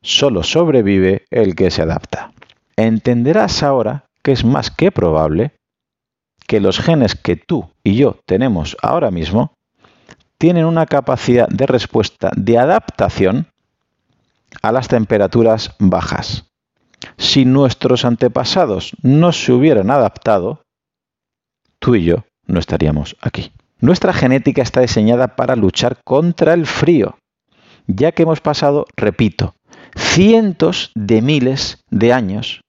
Solo 0.03 0.43
sobrevive 0.43 1.25
el 1.31 1.57
que 1.57 1.71
se 1.71 1.83
adapta. 1.83 2.33
Entenderás 2.77 3.63
ahora 3.63 4.05
que 4.23 4.33
es 4.33 4.45
más 4.45 4.71
que 4.71 4.93
probable 4.93 5.53
que 6.47 6.61
los 6.61 6.79
genes 6.79 7.15
que 7.15 7.37
tú 7.37 7.71
y 7.83 7.97
yo 7.97 8.19
tenemos 8.27 8.77
ahora 8.83 9.11
mismo 9.11 9.55
tienen 10.37 10.67
una 10.67 10.87
capacidad 10.87 11.49
de 11.49 11.67
respuesta 11.67 12.31
de 12.37 12.59
adaptación 12.59 13.47
a 14.63 14.71
las 14.71 14.89
temperaturas 14.89 15.75
bajas. 15.79 16.50
Si 17.21 17.45
nuestros 17.45 18.07
antepasados 18.07 18.97
no 19.03 19.33
se 19.33 19.53
hubieran 19.53 19.91
adaptado, 19.91 20.63
tú 21.79 21.95
y 21.95 22.05
yo 22.07 22.25
no 22.47 22.59
estaríamos 22.59 23.15
aquí. 23.21 23.53
Nuestra 23.79 24.15
genética 24.15 24.63
está 24.63 24.81
diseñada 24.81 25.37
para 25.37 25.55
luchar 25.55 25.99
contra 26.03 26.55
el 26.55 26.65
frío, 26.67 27.19
ya 27.87 28.13
que 28.13 28.23
hemos 28.23 28.41
pasado, 28.41 28.87
repito, 28.97 29.55
cientos 29.95 30.93
de 30.95 31.21
miles 31.21 31.85
de 31.91 32.15
años 32.15 32.63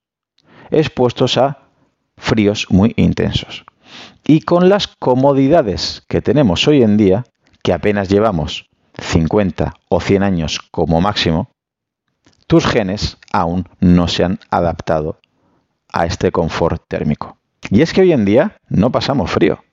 expuestos 0.69 1.37
a 1.37 1.59
fríos 2.17 2.67
muy 2.69 2.93
intensos. 2.97 3.63
Y 4.27 4.41
con 4.41 4.67
las 4.67 4.87
comodidades 4.87 6.03
que 6.09 6.21
tenemos 6.21 6.67
hoy 6.67 6.83
en 6.83 6.97
día, 6.97 7.23
que 7.63 7.71
apenas 7.71 8.09
llevamos 8.09 8.67
50 8.99 9.75
o 9.87 10.01
100 10.01 10.23
años 10.23 10.59
como 10.71 10.99
máximo, 10.99 11.51
tus 12.51 12.65
genes 12.65 13.17
aún 13.31 13.65
no 13.79 14.09
se 14.09 14.25
han 14.25 14.37
adaptado 14.49 15.21
a 15.87 16.05
este 16.05 16.33
confort 16.33 16.83
térmico. 16.85 17.37
Y 17.69 17.81
es 17.81 17.93
que 17.93 18.01
hoy 18.01 18.11
en 18.11 18.25
día 18.25 18.57
no 18.67 18.91
pasamos 18.91 19.31
frío. 19.31 19.63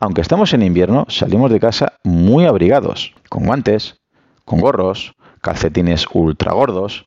Aunque 0.00 0.22
estamos 0.22 0.54
en 0.54 0.62
invierno, 0.62 1.04
salimos 1.10 1.50
de 1.50 1.60
casa 1.60 1.98
muy 2.04 2.46
abrigados, 2.46 3.12
con 3.28 3.44
guantes, 3.44 4.00
con 4.46 4.60
gorros, 4.60 5.12
calcetines 5.42 6.06
ultra 6.14 6.54
gordos, 6.54 7.04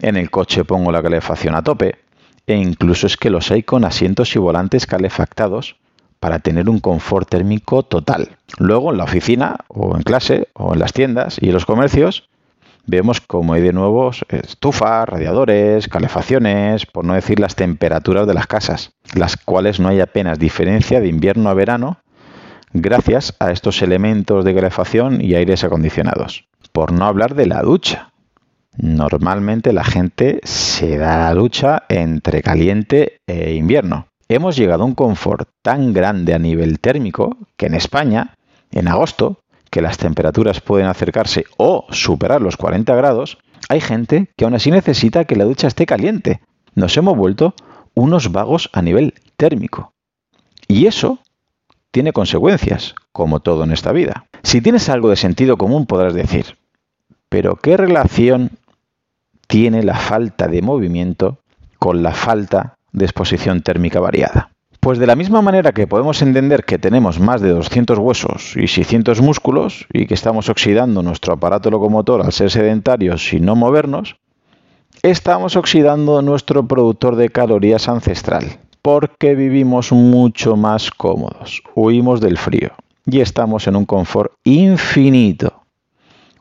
en 0.00 0.16
el 0.16 0.32
coche 0.32 0.64
pongo 0.64 0.90
la 0.90 1.04
calefacción 1.04 1.54
a 1.54 1.62
tope, 1.62 2.00
e 2.48 2.56
incluso 2.56 3.06
es 3.06 3.16
que 3.16 3.30
los 3.30 3.52
hay 3.52 3.62
con 3.62 3.84
asientos 3.84 4.34
y 4.34 4.40
volantes 4.40 4.86
calefactados 4.86 5.76
para 6.18 6.40
tener 6.40 6.68
un 6.68 6.80
confort 6.80 7.28
térmico 7.28 7.84
total. 7.84 8.38
Luego 8.58 8.90
en 8.90 8.98
la 8.98 9.04
oficina 9.04 9.54
o 9.68 9.94
en 9.94 10.02
clase 10.02 10.48
o 10.52 10.72
en 10.72 10.80
las 10.80 10.92
tiendas 10.92 11.38
y 11.40 11.46
en 11.46 11.54
los 11.54 11.64
comercios 11.64 12.28
vemos 12.86 13.20
como 13.20 13.54
hay 13.54 13.62
de 13.62 13.72
nuevo 13.72 14.10
estufas, 14.28 15.08
radiadores, 15.08 15.88
calefacciones, 15.88 16.86
por 16.86 17.04
no 17.04 17.14
decir 17.14 17.40
las 17.40 17.54
temperaturas 17.54 18.26
de 18.26 18.34
las 18.34 18.46
casas, 18.46 18.92
las 19.14 19.36
cuales 19.36 19.80
no 19.80 19.88
hay 19.88 20.00
apenas 20.00 20.38
diferencia 20.38 21.00
de 21.00 21.08
invierno 21.08 21.48
a 21.50 21.54
verano 21.54 21.98
gracias 22.74 23.34
a 23.38 23.52
estos 23.52 23.80
elementos 23.82 24.44
de 24.44 24.54
calefacción 24.54 25.20
y 25.20 25.34
aires 25.34 25.64
acondicionados. 25.64 26.46
Por 26.72 26.92
no 26.92 27.06
hablar 27.06 27.34
de 27.34 27.46
la 27.46 27.62
ducha. 27.62 28.10
Normalmente 28.76 29.72
la 29.72 29.84
gente 29.84 30.40
se 30.42 30.98
da 30.98 31.16
la 31.16 31.34
ducha 31.34 31.84
entre 31.88 32.42
caliente 32.42 33.20
e 33.26 33.54
invierno. 33.54 34.08
Hemos 34.28 34.56
llegado 34.56 34.82
a 34.82 34.86
un 34.86 34.96
confort 34.96 35.48
tan 35.62 35.92
grande 35.92 36.34
a 36.34 36.40
nivel 36.40 36.80
térmico 36.80 37.36
que 37.56 37.66
en 37.66 37.74
España, 37.74 38.34
en 38.72 38.88
agosto, 38.88 39.38
que 39.74 39.82
las 39.82 39.98
temperaturas 39.98 40.60
pueden 40.60 40.86
acercarse 40.86 41.46
o 41.56 41.84
superar 41.90 42.40
los 42.40 42.56
40 42.56 42.94
grados, 42.94 43.38
hay 43.68 43.80
gente 43.80 44.30
que 44.36 44.44
aún 44.44 44.54
así 44.54 44.70
necesita 44.70 45.24
que 45.24 45.34
la 45.34 45.42
ducha 45.42 45.66
esté 45.66 45.84
caliente. 45.84 46.40
Nos 46.76 46.96
hemos 46.96 47.16
vuelto 47.16 47.54
unos 47.92 48.30
vagos 48.30 48.70
a 48.72 48.82
nivel 48.82 49.14
térmico. 49.36 49.92
Y 50.68 50.86
eso 50.86 51.18
tiene 51.90 52.12
consecuencias, 52.12 52.94
como 53.10 53.40
todo 53.40 53.64
en 53.64 53.72
esta 53.72 53.90
vida. 53.90 54.26
Si 54.44 54.60
tienes 54.60 54.88
algo 54.88 55.10
de 55.10 55.16
sentido 55.16 55.56
común 55.56 55.86
podrás 55.86 56.14
decir, 56.14 56.56
pero 57.28 57.56
¿qué 57.56 57.76
relación 57.76 58.52
tiene 59.48 59.82
la 59.82 59.96
falta 59.96 60.46
de 60.46 60.62
movimiento 60.62 61.40
con 61.80 62.04
la 62.04 62.12
falta 62.12 62.76
de 62.92 63.06
exposición 63.06 63.62
térmica 63.62 63.98
variada? 63.98 64.53
Pues 64.84 64.98
de 64.98 65.06
la 65.06 65.16
misma 65.16 65.40
manera 65.40 65.72
que 65.72 65.86
podemos 65.86 66.20
entender 66.20 66.64
que 66.64 66.78
tenemos 66.78 67.18
más 67.18 67.40
de 67.40 67.48
200 67.48 67.98
huesos 67.98 68.54
y 68.54 68.68
600 68.68 69.22
músculos 69.22 69.86
y 69.90 70.04
que 70.04 70.12
estamos 70.12 70.50
oxidando 70.50 71.02
nuestro 71.02 71.32
aparato 71.32 71.70
locomotor 71.70 72.20
al 72.20 72.34
ser 72.34 72.50
sedentarios 72.50 73.32
y 73.32 73.40
no 73.40 73.56
movernos, 73.56 74.16
estamos 75.02 75.56
oxidando 75.56 76.20
nuestro 76.20 76.68
productor 76.68 77.16
de 77.16 77.30
calorías 77.30 77.88
ancestral 77.88 78.58
porque 78.82 79.34
vivimos 79.34 79.90
mucho 79.90 80.54
más 80.54 80.90
cómodos, 80.90 81.62
huimos 81.74 82.20
del 82.20 82.36
frío 82.36 82.72
y 83.06 83.20
estamos 83.20 83.66
en 83.66 83.76
un 83.76 83.86
confort 83.86 84.32
infinito. 84.44 85.62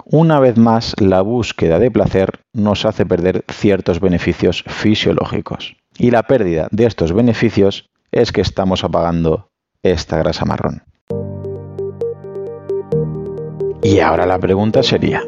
Una 0.04 0.42
vez 0.42 0.58
más, 0.58 0.96
la 1.00 1.22
búsqueda 1.22 1.80
de 1.80 1.92
placer 1.92 2.42
nos 2.52 2.84
hace 2.84 3.06
perder 3.06 3.46
ciertos 3.50 4.02
beneficios 4.02 4.66
fisiológicos. 4.68 5.78
Y 5.98 6.12
la 6.12 6.24
pérdida 6.24 6.68
de 6.72 6.88
estos 6.88 7.14
beneficios 7.14 7.90
es 8.14 8.32
que 8.32 8.42
estamos 8.42 8.84
apagando 8.84 9.50
esta 9.82 10.18
grasa 10.18 10.46
marrón. 10.46 10.84
Y 13.82 14.00
ahora 14.00 14.26
la 14.26 14.40
pregunta 14.40 14.82
sería, 14.82 15.24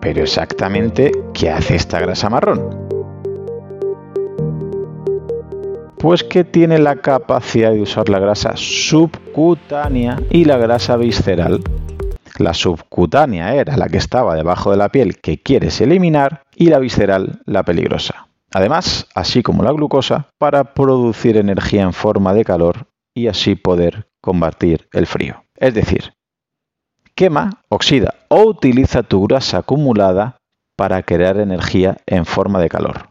¿pero 0.00 0.22
exactamente 0.22 1.12
qué 1.32 1.50
hace 1.50 1.76
esta 1.76 2.00
grasa 2.00 2.28
marrón? 2.28 2.68
Pues 5.98 6.24
que 6.24 6.42
tiene 6.42 6.78
la 6.78 6.96
capacidad 6.96 7.70
de 7.70 7.80
usar 7.80 8.08
la 8.08 8.18
grasa 8.18 8.54
subcutánea 8.56 10.18
y 10.30 10.46
la 10.46 10.56
grasa 10.56 10.96
visceral. 10.96 11.62
La 12.38 12.54
subcutánea 12.54 13.54
era 13.54 13.76
la 13.76 13.88
que 13.88 13.98
estaba 13.98 14.34
debajo 14.34 14.72
de 14.72 14.78
la 14.78 14.88
piel 14.88 15.20
que 15.20 15.38
quieres 15.38 15.80
eliminar 15.80 16.42
y 16.56 16.70
la 16.70 16.80
visceral 16.80 17.40
la 17.44 17.62
peligrosa. 17.62 18.26
Además, 18.54 19.06
así 19.14 19.42
como 19.42 19.62
la 19.62 19.72
glucosa, 19.72 20.28
para 20.38 20.74
producir 20.74 21.36
energía 21.36 21.82
en 21.82 21.92
forma 21.92 22.34
de 22.34 22.44
calor 22.44 22.86
y 23.14 23.28
así 23.28 23.54
poder 23.54 24.08
combatir 24.20 24.88
el 24.92 25.06
frío. 25.06 25.44
Es 25.56 25.74
decir, 25.74 26.14
quema, 27.14 27.62
oxida 27.68 28.14
o 28.28 28.42
utiliza 28.44 29.02
tu 29.02 29.26
grasa 29.26 29.58
acumulada 29.58 30.36
para 30.76 31.02
crear 31.02 31.38
energía 31.38 31.96
en 32.06 32.24
forma 32.24 32.60
de 32.60 32.68
calor. 32.68 33.08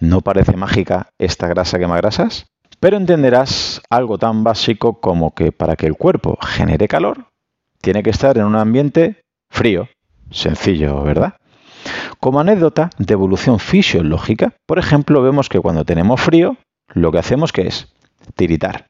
¿No 0.00 0.20
parece 0.20 0.56
mágica 0.56 1.10
esta 1.18 1.48
grasa 1.48 1.78
quema 1.78 1.96
grasas? 1.96 2.46
Pero 2.80 2.96
entenderás 2.96 3.82
algo 3.90 4.18
tan 4.18 4.44
básico 4.44 5.00
como 5.00 5.34
que 5.34 5.50
para 5.50 5.74
que 5.74 5.86
el 5.86 5.96
cuerpo 5.96 6.38
genere 6.40 6.86
calor, 6.86 7.26
tiene 7.80 8.02
que 8.02 8.10
estar 8.10 8.38
en 8.38 8.44
un 8.44 8.56
ambiente 8.56 9.22
frío. 9.50 9.88
Sencillo, 10.30 11.02
¿verdad? 11.02 11.34
Como 12.20 12.40
anécdota 12.40 12.90
de 12.98 13.12
evolución 13.12 13.60
fisiológica, 13.60 14.52
por 14.66 14.78
ejemplo, 14.80 15.22
vemos 15.22 15.48
que 15.48 15.60
cuando 15.60 15.84
tenemos 15.84 16.20
frío, 16.20 16.56
lo 16.88 17.12
que 17.12 17.18
hacemos 17.18 17.52
que 17.52 17.68
es 17.68 17.92
tiritar. 18.34 18.88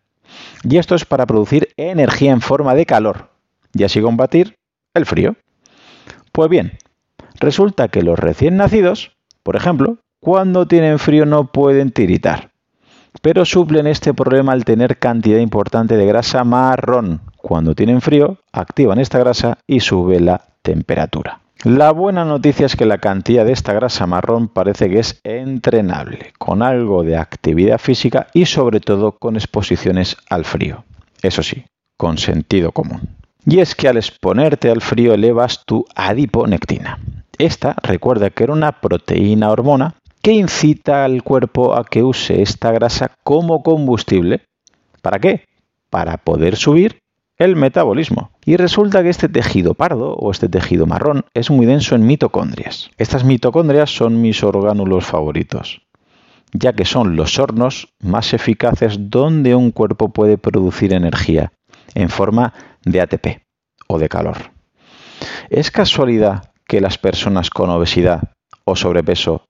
Y 0.64 0.78
esto 0.78 0.94
es 0.94 1.04
para 1.04 1.26
producir 1.26 1.68
energía 1.76 2.32
en 2.32 2.40
forma 2.40 2.74
de 2.74 2.86
calor 2.86 3.28
y 3.74 3.84
así 3.84 4.00
combatir 4.00 4.56
el 4.94 5.04
frío. 5.04 5.36
Pues 6.32 6.48
bien, 6.48 6.78
resulta 7.38 7.88
que 7.88 8.02
los 8.02 8.18
recién 8.18 8.56
nacidos, 8.56 9.12
por 9.42 9.56
ejemplo, 9.56 9.98
cuando 10.20 10.66
tienen 10.66 10.98
frío 10.98 11.26
no 11.26 11.52
pueden 11.52 11.92
tiritar, 11.92 12.50
pero 13.20 13.44
suplen 13.44 13.86
este 13.86 14.14
problema 14.14 14.52
al 14.52 14.64
tener 14.64 14.98
cantidad 14.98 15.38
importante 15.38 15.96
de 15.96 16.06
grasa 16.06 16.44
marrón. 16.44 17.20
Cuando 17.36 17.74
tienen 17.74 18.00
frío, 18.00 18.38
activan 18.52 18.98
esta 18.98 19.18
grasa 19.18 19.58
y 19.66 19.80
sube 19.80 20.18
la 20.18 20.42
temperatura. 20.62 21.40
La 21.64 21.90
buena 21.90 22.25
noticia 22.25 22.66
es 22.66 22.77
que 22.77 22.87
la 22.87 22.99
cantidad 22.99 23.44
de 23.44 23.51
esta 23.51 23.73
grasa 23.73 24.07
marrón 24.07 24.47
parece 24.47 24.88
que 24.88 25.01
es 25.01 25.21
entrenable, 25.25 26.33
con 26.38 26.62
algo 26.62 27.03
de 27.03 27.16
actividad 27.16 27.79
física 27.79 28.29
y 28.33 28.47
sobre 28.47 28.79
todo 28.79 29.18
con 29.18 29.35
exposiciones 29.35 30.16
al 30.31 30.44
frío. 30.44 30.85
Eso 31.21 31.42
sí, 31.42 31.64
con 31.97 32.16
sentido 32.16 32.71
común. 32.71 33.16
Y 33.44 33.59
es 33.59 33.75
que 33.75 33.88
al 33.88 33.97
exponerte 33.97 34.71
al 34.71 34.81
frío 34.81 35.12
elevas 35.12 35.64
tu 35.66 35.85
adiponectina. 35.97 37.01
Esta 37.38 37.75
recuerda 37.83 38.31
que 38.31 38.44
era 38.44 38.53
una 38.53 38.81
proteína 38.81 39.51
hormona 39.51 39.97
que 40.23 40.31
incita 40.31 41.05
al 41.05 41.25
cuerpo 41.25 41.75
a 41.75 41.85
que 41.85 42.05
use 42.05 42.40
esta 42.40 42.71
grasa 42.71 43.11
como 43.25 43.64
combustible. 43.64 44.42
¿Para 45.03 45.18
qué? 45.18 45.44
Para 45.90 46.18
poder 46.18 46.55
subir 46.55 47.01
el 47.38 47.55
metabolismo. 47.55 48.33
Y 48.44 48.57
resulta 48.57 49.03
que 49.03 49.11
este 49.11 49.29
tejido 49.29 49.74
pardo 49.74 50.14
o 50.14 50.31
este 50.31 50.48
tejido 50.48 50.87
marrón 50.87 51.24
es 51.35 51.51
muy 51.51 51.66
denso 51.66 51.94
en 51.94 52.07
mitocondrias. 52.07 52.90
Estas 52.98 53.24
mitocondrias 53.24 53.90
son 53.90 54.20
mis 54.20 54.42
orgánulos 54.42 55.05
favoritos, 55.07 55.83
ya 56.53 56.72
que 56.72 56.85
son 56.85 57.16
los 57.16 57.38
hornos 57.38 57.94
más 58.01 58.35
eficaces 58.35 59.11
donde 59.11 59.55
un 59.55 59.70
cuerpo 59.70 60.11
puede 60.11 60.37
producir 60.37 60.92
energía 60.92 61.53
en 61.94 62.09
forma 62.09 62.53
de 62.85 63.01
ATP 63.01 63.42
o 63.87 63.98
de 63.98 64.09
calor. 64.09 64.37
¿Es 65.48 65.70
casualidad 65.70 66.53
que 66.66 66.81
las 66.81 66.98
personas 66.98 67.51
con 67.51 67.70
obesidad 67.70 68.33
o 68.64 68.77
sobrepeso 68.77 69.44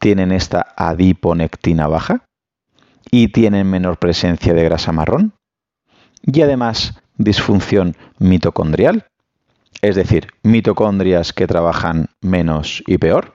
tienen 0.00 0.32
esta 0.32 0.74
adiponectina 0.76 1.86
baja 1.86 2.24
y 3.10 3.28
tienen 3.28 3.70
menor 3.70 3.98
presencia 3.98 4.54
de 4.54 4.64
grasa 4.64 4.92
marrón? 4.92 5.32
Y 6.22 6.40
además 6.42 7.00
disfunción 7.18 7.96
mitocondrial, 8.18 9.06
es 9.82 9.96
decir, 9.96 10.28
mitocondrias 10.42 11.32
que 11.32 11.46
trabajan 11.46 12.06
menos 12.20 12.82
y 12.86 12.98
peor? 12.98 13.34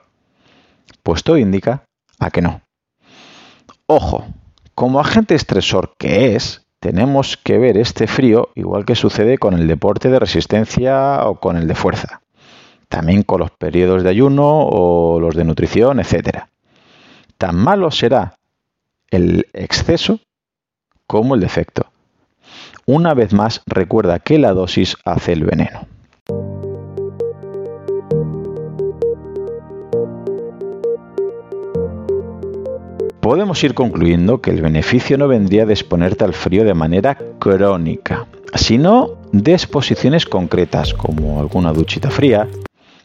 Pues 1.02 1.22
todo 1.22 1.38
indica 1.38 1.84
a 2.18 2.30
que 2.30 2.42
no. 2.42 2.62
Ojo, 3.86 4.26
como 4.74 5.00
agente 5.00 5.34
estresor 5.34 5.94
que 5.98 6.34
es, 6.34 6.66
tenemos 6.80 7.36
que 7.36 7.58
ver 7.58 7.78
este 7.78 8.06
frío 8.06 8.50
igual 8.54 8.84
que 8.84 8.94
sucede 8.94 9.38
con 9.38 9.54
el 9.54 9.66
deporte 9.66 10.10
de 10.10 10.18
resistencia 10.18 11.26
o 11.26 11.38
con 11.40 11.56
el 11.56 11.68
de 11.68 11.74
fuerza. 11.74 12.20
También 12.88 13.22
con 13.22 13.40
los 13.40 13.50
periodos 13.50 14.02
de 14.02 14.10
ayuno 14.10 14.66
o 14.68 15.18
los 15.20 15.34
de 15.34 15.44
nutrición, 15.44 16.00
etc. 16.00 16.44
Tan 17.38 17.56
malo 17.56 17.90
será 17.90 18.34
el 19.10 19.46
exceso 19.52 20.20
como 21.06 21.34
el 21.34 21.40
defecto. 21.40 21.93
Una 22.86 23.14
vez 23.14 23.32
más, 23.32 23.62
recuerda 23.66 24.18
que 24.18 24.38
la 24.38 24.52
dosis 24.52 24.96
hace 25.06 25.32
el 25.32 25.44
veneno. 25.44 25.86
Podemos 33.20 33.64
ir 33.64 33.72
concluyendo 33.72 34.42
que 34.42 34.50
el 34.50 34.60
beneficio 34.60 35.16
no 35.16 35.28
vendría 35.28 35.64
de 35.64 35.72
exponerte 35.72 36.24
al 36.24 36.34
frío 36.34 36.62
de 36.62 36.74
manera 36.74 37.16
crónica, 37.38 38.26
sino 38.54 39.16
de 39.32 39.52
exposiciones 39.52 40.26
concretas, 40.26 40.92
como 40.92 41.40
alguna 41.40 41.72
duchita 41.72 42.10
fría, 42.10 42.46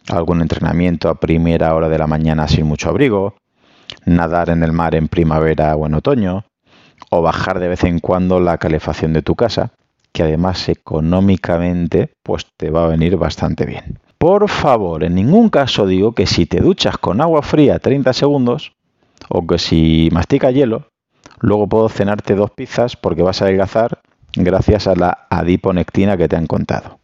algún 0.10 0.42
entrenamiento 0.42 1.08
a 1.08 1.16
primera 1.16 1.74
hora 1.74 1.88
de 1.88 1.98
la 1.98 2.06
mañana 2.06 2.50
sin 2.50 2.66
mucho 2.66 2.90
abrigo, 2.90 3.36
nadar 4.06 4.50
en 4.50 4.62
el 4.62 4.74
mar 4.74 4.94
en 4.94 5.08
primavera 5.08 5.74
o 5.78 5.86
en 5.86 5.94
otoño, 5.94 6.44
o 7.10 7.22
bajar 7.22 7.60
de 7.60 7.68
vez 7.68 7.84
en 7.84 8.00
cuando 8.00 8.40
la 8.40 8.58
calefacción 8.58 9.14
de 9.14 9.22
tu 9.22 9.36
casa, 9.36 9.72
que 10.12 10.24
además 10.24 10.70
económicamente 10.70 12.14
pues 12.24 12.46
te 12.58 12.70
va 12.70 12.86
a 12.86 12.90
venir 12.90 13.18
bastante 13.18 13.66
bien. 13.66 14.00
Por 14.18 14.50
favor, 14.50 15.04
en 15.04 15.16
ningún 15.16 15.50
caso 15.50 15.86
digo 15.86 16.14
que 16.14 16.26
si 16.26 16.46
te 16.46 16.60
duchas 16.60 16.98
con 16.98 17.22
agua 17.22 17.42
fría 17.42 17.80
30 17.80 18.12
segundos 18.14 18.74
o 19.30 19.46
que 19.48 19.58
si 19.58 20.10
mastica 20.12 20.52
hielo, 20.52 20.88
luego 21.40 21.68
puedo 21.68 21.90
cenarte 21.90 22.36
dos 22.36 22.52
pizzas 22.52 22.96
porque 22.96 23.24
vas 23.24 23.42
a 23.42 23.46
adelgazar 23.46 24.00
gracias 24.36 24.88
a 24.88 24.96
la 24.96 25.28
adiponectina 25.30 26.18
que 26.18 26.28
te 26.28 26.36
han 26.36 26.48
contado. 26.48 27.00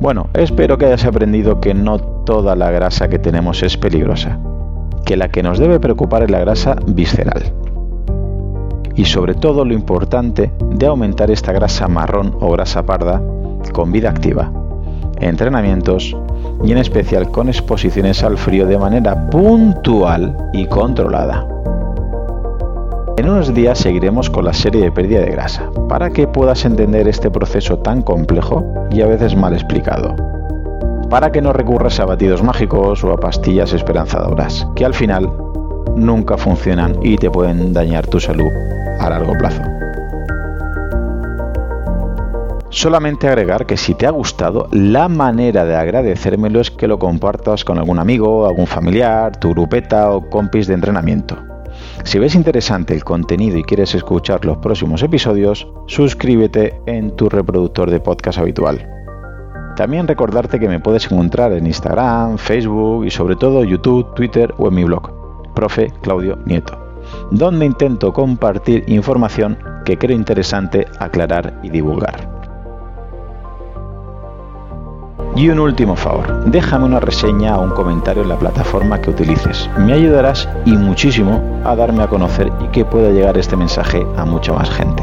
Bueno, 0.00 0.28
espero 0.34 0.76
que 0.76 0.86
hayas 0.86 1.04
aprendido 1.04 1.60
que 1.60 1.72
no 1.72 1.98
toda 1.98 2.56
la 2.56 2.70
grasa 2.70 3.08
que 3.08 3.18
tenemos 3.18 3.62
es 3.62 3.76
peligrosa, 3.76 4.38
que 5.04 5.16
la 5.16 5.28
que 5.28 5.42
nos 5.42 5.58
debe 5.58 5.80
preocupar 5.80 6.22
es 6.22 6.30
la 6.30 6.40
grasa 6.40 6.76
visceral. 6.86 7.52
Y 8.96 9.04
sobre 9.04 9.34
todo 9.34 9.64
lo 9.64 9.74
importante 9.74 10.52
de 10.70 10.86
aumentar 10.86 11.30
esta 11.30 11.52
grasa 11.52 11.88
marrón 11.88 12.36
o 12.40 12.50
grasa 12.52 12.84
parda 12.84 13.20
con 13.72 13.92
vida 13.92 14.10
activa, 14.10 14.52
entrenamientos 15.20 16.16
y 16.62 16.72
en 16.72 16.78
especial 16.78 17.30
con 17.30 17.48
exposiciones 17.48 18.22
al 18.22 18.38
frío 18.38 18.66
de 18.66 18.78
manera 18.78 19.28
puntual 19.30 20.50
y 20.52 20.66
controlada. 20.66 21.48
En 23.16 23.28
unos 23.28 23.54
días 23.54 23.78
seguiremos 23.78 24.28
con 24.28 24.44
la 24.44 24.52
serie 24.52 24.82
de 24.82 24.92
pérdida 24.92 25.20
de 25.20 25.30
grasa, 25.30 25.70
para 25.88 26.10
que 26.10 26.26
puedas 26.26 26.64
entender 26.64 27.06
este 27.08 27.30
proceso 27.30 27.78
tan 27.78 28.02
complejo 28.02 28.64
y 28.90 29.02
a 29.02 29.06
veces 29.06 29.36
mal 29.36 29.54
explicado. 29.54 30.33
Para 31.14 31.30
que 31.30 31.40
no 31.40 31.52
recurras 31.52 32.00
a 32.00 32.06
batidos 32.06 32.42
mágicos 32.42 33.04
o 33.04 33.12
a 33.12 33.16
pastillas 33.16 33.72
esperanzadoras, 33.72 34.66
que 34.74 34.84
al 34.84 34.94
final 34.94 35.32
nunca 35.94 36.36
funcionan 36.36 36.96
y 37.04 37.16
te 37.18 37.30
pueden 37.30 37.72
dañar 37.72 38.04
tu 38.08 38.18
salud 38.18 38.48
a 38.98 39.10
largo 39.10 39.32
plazo. 39.38 39.62
Solamente 42.68 43.28
agregar 43.28 43.64
que 43.64 43.76
si 43.76 43.94
te 43.94 44.08
ha 44.08 44.10
gustado, 44.10 44.66
la 44.72 45.08
manera 45.08 45.64
de 45.64 45.76
agradecérmelo 45.76 46.60
es 46.60 46.72
que 46.72 46.88
lo 46.88 46.98
compartas 46.98 47.64
con 47.64 47.78
algún 47.78 48.00
amigo, 48.00 48.48
algún 48.48 48.66
familiar, 48.66 49.36
tu 49.36 49.50
grupeta 49.50 50.10
o 50.10 50.28
compis 50.28 50.66
de 50.66 50.74
entrenamiento. 50.74 51.38
Si 52.02 52.18
ves 52.18 52.34
interesante 52.34 52.92
el 52.92 53.04
contenido 53.04 53.56
y 53.56 53.62
quieres 53.62 53.94
escuchar 53.94 54.44
los 54.44 54.56
próximos 54.56 55.00
episodios, 55.04 55.68
suscríbete 55.86 56.74
en 56.86 57.14
tu 57.14 57.28
reproductor 57.28 57.88
de 57.88 58.00
podcast 58.00 58.40
habitual. 58.40 59.03
También 59.76 60.06
recordarte 60.06 60.60
que 60.60 60.68
me 60.68 60.78
puedes 60.78 61.10
encontrar 61.10 61.52
en 61.52 61.66
Instagram, 61.66 62.38
Facebook 62.38 63.06
y 63.06 63.10
sobre 63.10 63.34
todo 63.34 63.64
YouTube, 63.64 64.14
Twitter 64.14 64.54
o 64.56 64.68
en 64.68 64.74
mi 64.74 64.84
blog, 64.84 65.10
profe 65.52 65.92
Claudio 66.00 66.38
Nieto, 66.44 66.78
donde 67.32 67.66
intento 67.66 68.12
compartir 68.12 68.84
información 68.86 69.58
que 69.84 69.98
creo 69.98 70.16
interesante 70.16 70.86
aclarar 71.00 71.58
y 71.64 71.70
divulgar. 71.70 72.34
Y 75.36 75.48
un 75.48 75.58
último 75.58 75.96
favor, 75.96 76.44
déjame 76.44 76.84
una 76.84 77.00
reseña 77.00 77.58
o 77.58 77.64
un 77.64 77.70
comentario 77.70 78.22
en 78.22 78.28
la 78.28 78.38
plataforma 78.38 79.00
que 79.00 79.10
utilices. 79.10 79.68
Me 79.76 79.92
ayudarás 79.92 80.48
y 80.64 80.76
muchísimo 80.76 81.42
a 81.64 81.74
darme 81.74 82.04
a 82.04 82.06
conocer 82.06 82.52
y 82.60 82.68
que 82.68 82.84
pueda 82.84 83.10
llegar 83.10 83.36
este 83.36 83.56
mensaje 83.56 84.06
a 84.16 84.24
mucha 84.24 84.52
más 84.52 84.70
gente. 84.70 85.02